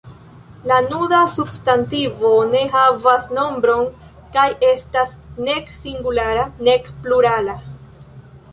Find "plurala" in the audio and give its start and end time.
7.05-7.59